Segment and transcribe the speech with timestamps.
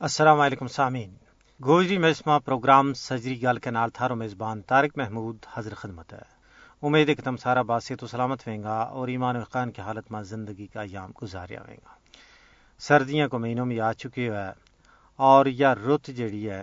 [0.00, 1.14] السلام علیکم سامعین۔
[1.64, 6.22] گوجری مجسمہ پروگرام سجری گل کے نال تھارو میزبان طارق محمود حضر خدمت ہے۔
[6.82, 9.82] امید ہے کہ تم سارا باسیت و سلامت ہوئیں گا اور ایمان و خان کی
[9.82, 11.90] حالت میں زندگی کا ایام گزاریا ہوئیں گا۔
[12.78, 14.50] سردیاں کو مہینوں میں آ چکی ہے
[15.16, 16.62] اور یہ رت جڑی ہے،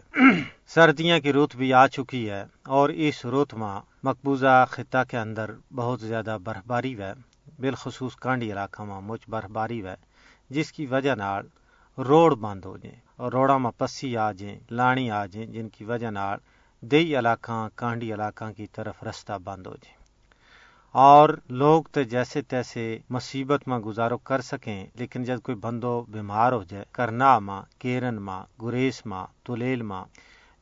[0.68, 5.52] سردیاں کی رت بھی آ چکی ہے اور اس رت میں مقبوضہ خطہ کے اندر
[5.76, 7.14] بہت زیادہ برف باری ہے۔
[7.60, 9.96] بالخصوص کانڈی علاقہ میں مچ برف باری ہے،
[10.50, 11.48] جس کی وجہ نال
[11.98, 15.84] روڈ بند ہو جائیں اور روڑا میں پسی آ جائیں، لانی آ جائیں، جن کی
[15.84, 16.38] وجہ نال
[16.82, 20.06] دئی علاقہ کانڈی علاقہ کی طرف رستہ بند ہو جائیں۔
[20.92, 26.52] اور لوگ تو جیسے تیسے مصیبت میں گزارو کر سکیں، لیکن جب کوئی بندو بیمار
[26.52, 30.06] ہو جائے، کرنا ماں، کیرن ماں، گریس ماں، تلیل ماں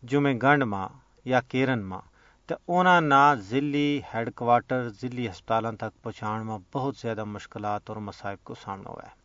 [0.04, 0.88] جمع گنڈ ماں
[1.26, 2.02] یا کیرن ماں
[2.48, 7.98] تو انہاں نہ ضلعی ہیڈ کوارٹر، ضلعی ہسپتالوں تک پہنچان میں بہت زیادہ مشکلات اور
[7.98, 9.23] مصائب کو سامنا ہوا ہے۔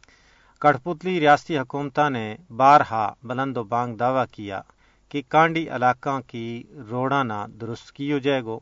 [0.63, 2.27] کٹپتلی ریاستی حکومت نے
[2.57, 4.61] بارہا بلند و بانگ دعویٰ کیا
[5.11, 8.59] کہ کانڈی علاقہ کی روڑا نہ درست کی ہو جائے گو۔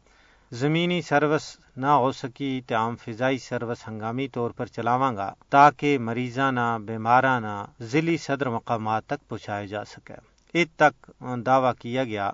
[0.53, 5.97] زمینی سروس نہ ہو سکی تو عام فضائی سروس ہنگامی طور پر چلاواں گا تاکہ
[5.99, 7.55] مریضاں نہ، بیماراں نہ
[7.93, 10.19] ضلعی صدر مقامات تک پہنچایا جا سکے۔
[10.55, 11.11] اس تک
[11.47, 12.31] دعویٰ کیا گیا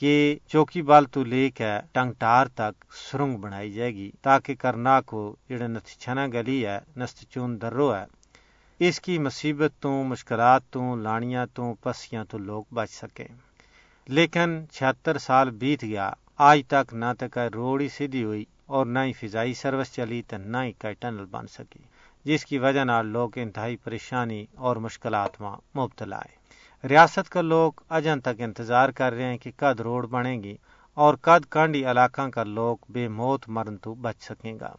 [0.00, 0.14] کہ
[0.52, 5.66] چوکی بال تو لے کے ٹنگٹار تک سرنگ بنائی جائے گی تاکہ کرنا کو جڑے
[5.66, 8.04] نتھ چھنا گلی ہے، نست چون درو ہے۔
[8.78, 13.28] اس کی مصیبت تو مشکلات تو لانیاں تو پسیاں تو لوگ بچ سکیں
[14.08, 18.98] لیکن چھہتر سال بیت گیا۔ آج تک نہ تو روڈ ہی سیدھی ہوئی اور نہ
[18.98, 21.82] ہی فضائی سروس چلی تو نہ ہی کوئی ٹنل بن سکی،
[22.24, 27.72] جس کی وجہ نال لوگ انتہائی پریشانی اور مشکلات میں مبتلا ہے۔ ریاست کا لوگ
[27.88, 30.56] اجن تک انتظار کر رہے ہیں کہ کد روڈ بنے گی
[30.94, 34.74] اور کد کانڈی علاقہ کا لوگ بے موت مرن تو بچ سکیں گا۔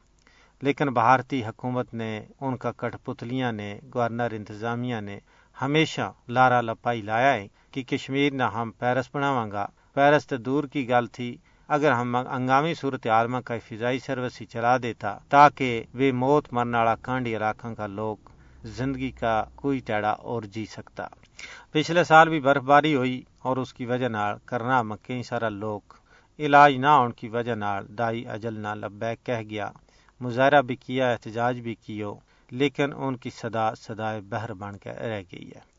[0.62, 5.20] لیکن بھارتی حکومت نے، ان کا کٹ پتلیاں نے، گورنر انتظامیہ نے
[5.62, 10.64] ہمیشہ لارا لپائی لایا ہے کہ کشمیر نہ ہم پیرس بناواں گا۔ پیرس تو دور
[10.64, 15.84] کی گل تھی۔ اگر ہم ہنگامی صورت عالمہ کا فضائی سروس ہی چلا دیتا، تاکہ
[15.94, 18.18] وہ موت مرنے والا کانڈی علاقہ کا لوگ
[18.64, 21.08] زندگی کا کوئی ٹیڑا اور جی سکتا۔
[21.72, 25.50] پچھلے سال بھی برف باری ہوئی اور اس کی وجہ نال کرنا میں کئی سارا
[25.50, 25.94] لوگ
[26.40, 29.70] علاج نہ ہونے کی وجہ نال دائی اجل نہ لبیک کہہ گیا۔
[30.20, 32.16] مظاہرہ بھی کیا، احتجاج بھی کیو،
[32.52, 35.76] لیکن ان کی صدا، صدائے بہر بن کے رہ گئی ہے۔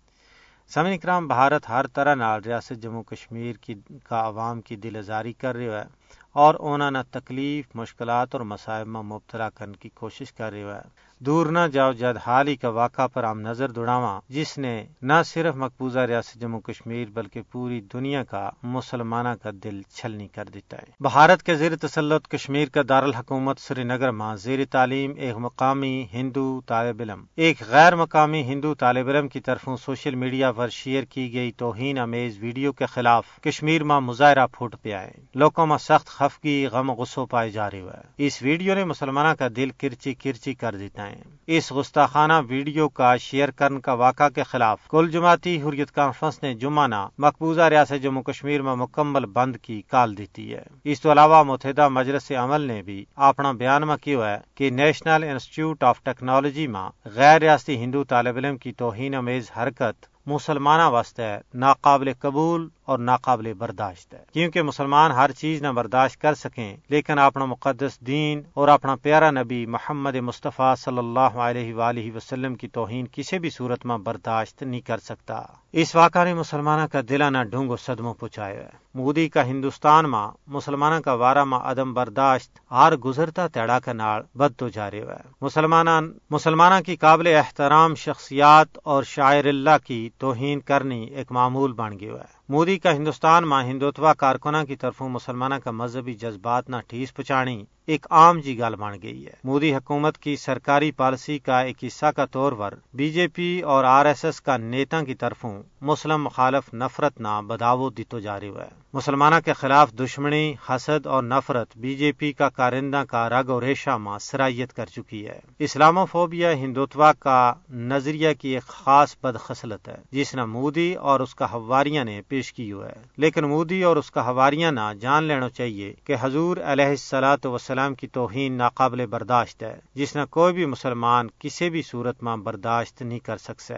[0.68, 3.74] سمن کرام بھارت ہر طرح نال ریاست جموں کشمیر کی،
[4.04, 5.84] کا عوام کی دل ازاری کر رہے ہے
[6.32, 11.05] اور انہوں نے تکلیف، مشکلات اور مسائب میں مبتلا کرنے کی کوشش کر رہے ہے۔
[11.18, 15.12] دور نہ جاؤ جد حال ہی کا واقعہ پر ہم نظر دوڑاواں، جس نے نہ
[15.26, 20.76] صرف مقبوضہ ریاست جموں کشمیر بلکہ پوری دنیا کا مسلمانہ کا دل چھلنی کر دیتا
[20.76, 26.06] ہے۔ بھارت کے زیر تسلط کشمیر کا دارالحکومت سری نگر ماں زیر تعلیم، ایک مقامی
[26.12, 31.04] ہندو طالب علم۔ ایک غیر مقامی ہندو طالب علم کی طرفوں سوشل میڈیا پر شیئر
[31.04, 35.78] کی گئی توہین امیز ویڈیو کے خلاف کشمیر ماں مظاہرہ پھوٹ پیا ہے۔ لوگوں میں
[35.78, 40.14] سخت خفگی، غم غصو پائے جا رہے ہوئے اس ویڈیو نے مسلمانہ کا دل کرچی
[40.14, 41.05] کرچی کر دیتا ہے۔
[41.46, 46.54] اس گستاخانہ ویڈیو کا شیئر کرن کا واقعہ کے خلاف کل جماعتی حریت کانفرنس نے
[46.54, 51.42] جمعہ مقبوضہ ریاست جموں کشمیر میں مکمل بند کی کال دیتی ہے۔ اس تو علاوہ
[51.42, 56.66] متحدہ مجلس عمل نے بھی اپنا بیان میں کیا ہے کہ نیشنل انسٹیٹیوٹ آف ٹیکنالوجی
[56.66, 62.98] میں غیر ریاستی ہندو طالب علم کی توہین امیز حرکت مسلمانہ واسطے ناقابل قبول اور
[62.98, 68.42] ناقابل برداشت ہے۔ کیونکہ مسلمان ہر چیز نہ برداشت کر سکیں، لیکن اپنا مقدس دین
[68.54, 73.50] اور اپنا پیارا نبی محمد مصطفیٰ صلی اللہ علیہ وآلہ وسلم کی توہین کسی بھی
[73.50, 75.42] صورت میں برداشت نہیں کر سکتا۔
[75.72, 81.00] اس واقعہ نے مسلمانہ کا دلانہ ڈھونگو صدموں پہنچایا ہے۔ مودی کا ہندوستان ماں مسلمانہ
[81.00, 86.00] کا وارہ ماں عدم برداشت ہر گزرتا تیڑا کا ناڑ بد تو جارے ہوئے مسلمانہ
[86.30, 92.12] مسلمانہ کی قابل احترام شخصیات اور شاعر اللہ کی توہین کرنی ایک معمول بن گیا
[92.12, 97.14] ہے۔ مودی کا ہندوستان ماں ہندوتوا کارکنہ کی طرفوں مسلمانہ کا مذہبی جذبات نہ ٹھیس
[97.14, 101.84] پچانی ایک عام جی گل بن گئی ہے۔ مودی حکومت کی سرکاری پالیسی کا ایک
[101.84, 105.62] حصہ کا طور پر بی جے پی اور آر ایس ایس کا نیتا کی طرفوں
[105.80, 111.22] مسلم مخالف نفرت نہ بداو دیتو جا رہی ہے۔ مسلمانہ کے خلاف دشمنی، حسد اور
[111.22, 115.38] نفرت بی جے پی کا کارندہ کا رگ اور ریشہ ماں سرائیت کر چکی ہے۔
[115.58, 121.34] اسلامو فوبیا ہندوتوا کا نظریہ کی ایک خاص بدخصلت ہے، جس نے مودی اور اس
[121.34, 125.48] کا ہواریاں نے پیش کی ہے۔ لیکن مودی اور اس کا ہواریاں نہ جان لینا
[125.48, 130.66] چاہیے کہ حضور علیہ السلاۃ وسلام کی توہین ناقابل برداشت ہے، جس نے کوئی بھی
[130.66, 133.74] مسلمان کسی بھی صورت میں برداشت نہیں کر سکتا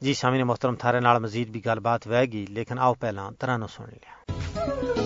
[0.00, 3.66] جی سامنے محترم، تھارے نال مزید بھی گل بات وے گی، لیکن آؤ پہلا ترانو
[3.66, 5.05] سن لیا۔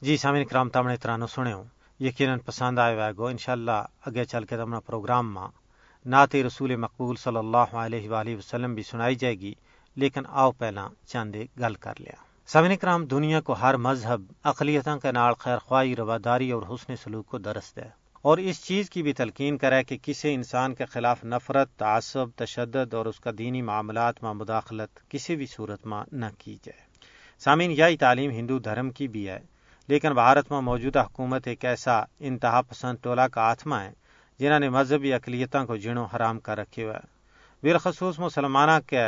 [0.00, 1.62] جی سامعین کرام تمنے ترانو سنو
[2.00, 5.48] یقیناً پسند آئے وے گو۔ انشاءاللہ اگے چل کے تمنا پروگرام ماں
[6.06, 9.54] نعت رسول مقبول صلی اللہ علیہ وآلہ وسلم بھی سنائی جائے گی،
[9.96, 12.12] لیکن آؤ پہلا چاندے گل کر لیا۔
[12.46, 17.26] سامعین کرام، دنیا کو ہر مذہب اقلیتوں کے نال خیر خواہی رواداری اور حسن سلوک
[17.26, 17.90] کو درست ہے۔
[18.22, 22.94] اور اس چیز کی بھی تلقین کرے کہ کسی انسان کے خلاف نفرت، تعصب، تشدد
[22.94, 26.80] اور اس کا دینی معاملات میں مداخلت کسی بھی صورت میں نہ کی جائے۔
[27.38, 29.40] سامعین، یہی تعلیم ہندو دھرم کی بھی ہے۔
[29.90, 33.92] لیکن بھارت میں موجودہ حکومت ایک ایسا انتہا پسند ٹولہ کا آتما ہے،
[34.40, 36.98] جنہوں نے مذہبی اقلیتوں کو جنوں حرام کر رکھے ہوئے
[37.62, 39.02] بالخصوص مسلمانہ کے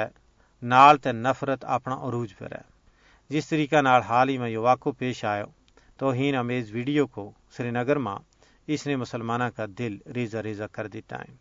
[0.63, 2.63] نال تے نفرت اپنا عروج پر ہے
[3.31, 5.45] جس طریقہ نال حال ہی میں یہ واقع پیش آئے
[5.97, 8.17] توہین امیز ویڈیو کو سری نگر میں
[8.67, 11.35] اس نے مسلمانہ کا دل ریزہ ریزہ کر دیتا ہے۔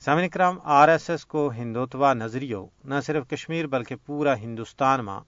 [0.00, 5.20] سامن کرام، آر ایس ایس کو ہندوتوا نظریو نہ صرف کشمیر بلکہ پورا ہندوستان میں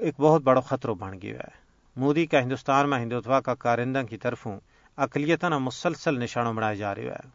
[0.00, 1.65] ایک بہت بڑا خطرہ بن گیا ہے۔
[1.96, 4.60] مودی کا ہندوستان میں ہندوتوا کا کارندہ کی طرفوں
[4.96, 7.28] اقلیتاً مسلسل نشانوں بنایا جا رہا ہے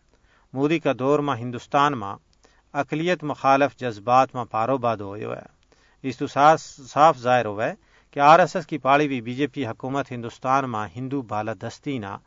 [0.54, 2.16] مودی کا دور میں ہندوستان میں
[2.74, 5.62] اقلیت مخالف جذبات میں پارو باد ہوئے ہے
[6.02, 6.28] اس تو
[6.88, 7.74] صاف ظاہر ہوا ہے
[8.12, 11.98] کہ آر ایس ایس کی پاڑی ہوئی بی جے پی حکومت ہندوستان میں ہندو بالادستی
[11.98, 12.18] نہ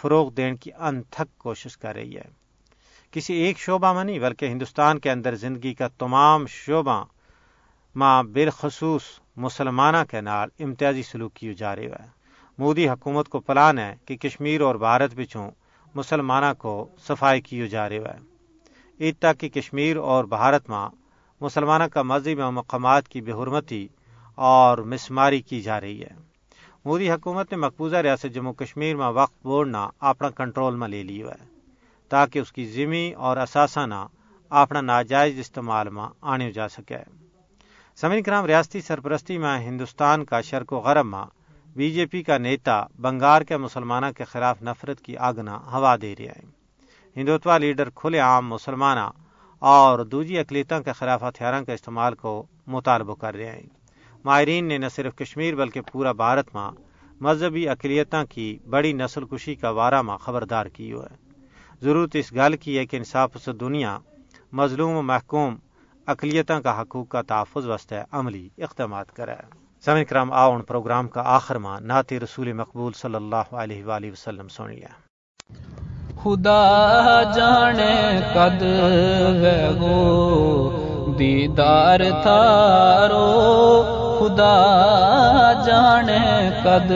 [0.00, 2.28] فروغ دینے کی انتھک کوشش کر رہی ہے۔
[3.10, 7.04] کسی ایک شعبہ میں نہیں، بلکہ ہندوستان کے اندر زندگی کا تمام شعبہ
[7.96, 9.02] ماں بالخصوص
[9.40, 12.06] مسلمانہ کے نال امتیازی سلوک کی جا رہی ہے۔
[12.58, 15.50] مودی حکومت کو پلان ہے کہ کشمیر اور بھارت بچوں
[15.94, 18.18] مسلمانہ کو صفائی کی جا رہی ہے۔
[19.00, 20.88] عید تک کہ کشمیر اور بھارت میں
[21.40, 23.88] مسلمانہ کا مذہب مقامات کی بے حرمتی
[24.34, 26.14] اور مسماری کی جا رہی ہے۔
[26.84, 31.22] مودی حکومت نے مقبوضہ ریاست جموں کشمیر میں وقت بوڑنا اپنا کنٹرول میں لے لی
[31.22, 31.44] ہے،
[32.08, 34.06] تاکہ اس کی ذمی اور اثاثہ نہ
[34.50, 37.29] اپنا ناجائز استعمال میں آنے جا سکے۔
[38.00, 41.24] سمن کرام ریاستی سرپرستی میں ہندوستان کا شرک و غرب میں
[41.76, 46.14] بی جے پی کا نیتا بنگار کے مسلمانہ کے خلاف نفرت کی آگنا ہوا دے
[46.18, 46.46] رہے ہیں۔
[47.16, 49.10] ہندوتوا لیڈر کھلے عام مسلمانہ
[49.58, 53.62] اور دوجی اقلیتوں کے خلاف ہتھیاروں کے استعمال کو مطالبہ کر رہے ہیں۔
[54.24, 56.70] ماہرین نے نہ صرف کشمیر بلکہ پورا بھارت میں
[57.20, 61.14] مذہبی اقلیتوں کی بڑی نسل کشی کا وارہ میں خبردار کی ہے۔
[61.82, 63.98] ضرورت اس گل کی ہے کہ انصاف سے دنیا
[64.52, 65.56] مظلوم و محکوم
[66.10, 69.32] اقلیتوں کا حقوق کا تحفظ واسطے عملی اقدامات کرے۔
[69.84, 74.48] سمن کرام آؤن پروگرام کا آخر ماں نعت رسول مقبول صلی اللہ علیہ وآلہ وسلم
[74.48, 74.88] سن لیا
[76.22, 78.62] خدا جانے قد
[79.80, 83.26] گو دیدار تھارو۔
[84.18, 86.90] خدا جانے قد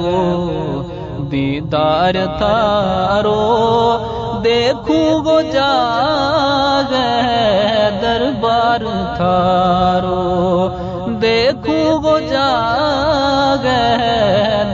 [0.00, 0.82] گو
[1.32, 3.36] دیدار تھارو۔
[4.44, 5.70] دیکھو گو جا
[8.50, 8.84] دربار
[9.16, 10.68] تھارو،
[11.22, 12.48] دیکھو گو جا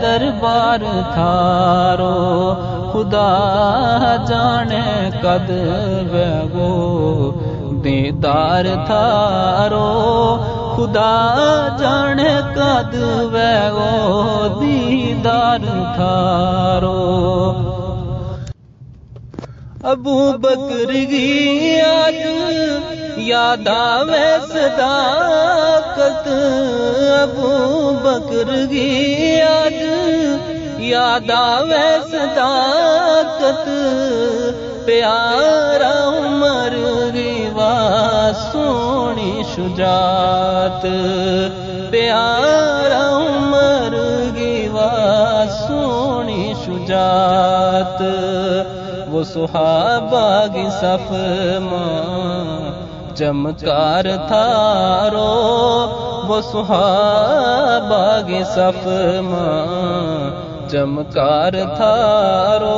[0.02, 2.14] دربار تھارو،
[2.92, 3.28] خدا
[4.28, 5.50] جانے کد
[6.54, 6.73] گو
[7.85, 9.85] دیدار تھارو،
[10.76, 11.14] خدا
[11.78, 12.95] جانے کد
[13.76, 15.66] گو دیدار
[15.97, 16.95] تھارو۔
[19.90, 22.96] ابو بکر گی آج
[23.26, 26.26] یاد آوے صداقت
[27.12, 29.80] ابو بکر گی آج
[30.87, 33.68] یاد آوے صداقت
[34.87, 36.76] پیارا عمر
[37.14, 37.49] گی
[38.42, 40.87] سونی شجاعت
[41.90, 43.97] پیارا عمر
[44.37, 44.92] گی وا
[45.59, 48.02] سونی شجاعت
[49.11, 51.11] وہ صحابہ کی صف
[51.62, 52.56] ماں
[53.19, 55.27] چمکار تھارو،
[56.29, 58.87] وہ صحابہ کی صف
[59.23, 62.73] ماں۔ چمکار تھارو،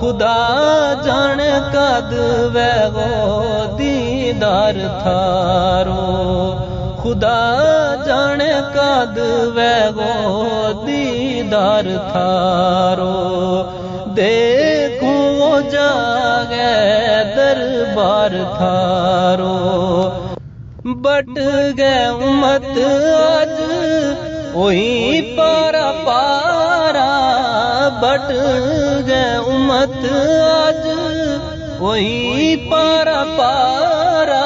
[0.00, 1.38] خدا جان
[1.72, 2.12] کد
[2.54, 3.42] ویگو
[3.78, 6.54] دیدار تھارو۔
[7.02, 8.38] خدا جان
[8.74, 9.18] کد
[9.54, 10.44] ویگو
[10.86, 13.62] دیدار تھارو۔
[14.16, 17.03] دیکھو جاگے
[17.36, 19.54] دربار تھارو۔
[20.84, 21.38] بٹ
[21.78, 22.78] گئے امت
[23.34, 23.60] آج،
[24.54, 27.10] وہی پارا پارا۔
[28.02, 28.30] بٹ
[29.06, 30.88] گئے امت آج،
[31.80, 34.42] وہی پارا پارا۔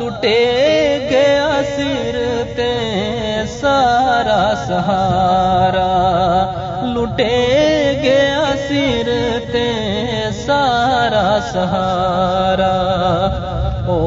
[0.00, 2.72] لٹے گیا سر تے
[3.60, 5.90] سارا سہارا۔
[6.94, 7.36] لٹے
[8.02, 9.33] گیا سر تے
[11.52, 12.76] سہارا
[13.86, 14.02] ہو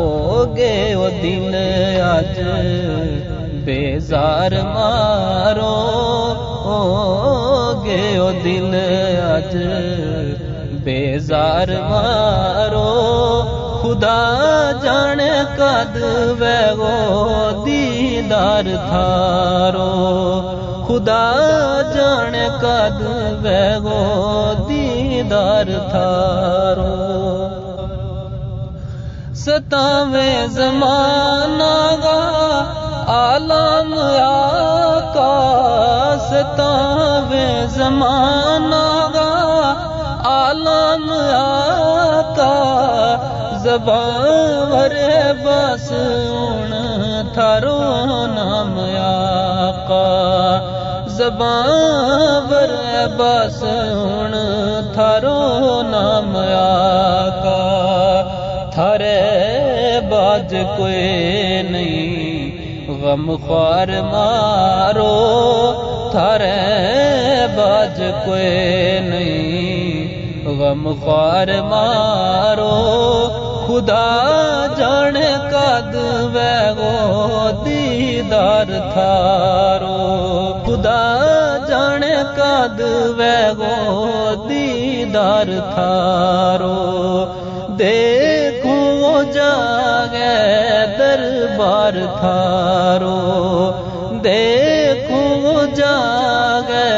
[0.56, 1.56] گے وہ دل
[2.02, 2.40] اج
[3.66, 5.76] بیزار مارو
[6.66, 6.82] ہو
[7.86, 8.76] گے وہ دل
[9.34, 9.56] اج
[10.84, 12.86] بیزار مارو
[13.82, 15.20] خدا جان
[15.58, 15.98] کد
[16.40, 19.94] ویگو دیدار تھارو۔
[20.88, 21.26] خدا
[21.94, 23.02] جان کد
[23.44, 24.04] ویگو
[25.30, 26.96] دیدار تھارو۔
[29.36, 32.20] ستاوے زمانہ گا،
[33.08, 33.94] عالم
[34.24, 35.34] آقا
[36.30, 39.30] ستاوے زمانہ گا،
[40.24, 42.54] عالم آقا
[43.64, 46.74] زبان ورے بس ان
[47.34, 47.80] تھارو
[48.36, 50.08] نام آقا
[51.08, 51.70] زبان
[52.50, 54.57] ورے بس ان
[54.98, 57.58] تھارو نام آقا
[58.74, 65.12] تھارے باج کوئی نہیں غم خوار مارو
[66.12, 66.50] تھارے
[67.56, 68.50] باج کوئی
[69.10, 72.74] نہیں غم خوار مارو
[73.68, 74.06] خدا
[74.78, 75.16] جان
[75.52, 75.96] کد
[76.34, 79.96] ویگو دیدار تھارو
[80.66, 81.02] خدا
[81.70, 82.04] جان
[82.38, 82.82] کد
[83.18, 83.76] ویگو
[85.18, 87.26] دیدار تھارو،
[87.80, 90.38] دیکھو جاگے
[90.98, 93.72] دربار تھارو۔
[94.24, 96.90] دیکھو جاگے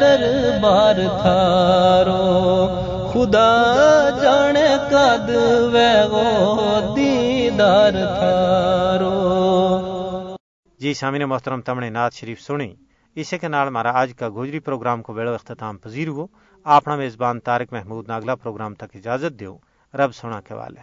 [0.00, 2.66] دربار تھارو۔
[3.12, 3.64] خدا
[4.22, 4.56] جان
[4.90, 5.30] کد
[5.72, 9.16] ویگو دیدار تھارو۔
[10.80, 12.85] جی سامعین محترم تم نے نعت شریف سنی۔
[13.16, 16.26] اسی کے نال ہمارا آج کا گوجری پروگرام کو بیڑو اختتام پذیر ہو۔
[16.64, 19.56] اپنا میزبان تارک محمود ناگلا پروگرام تک اجازت دیو۔
[19.94, 20.80] رب سونا کے والے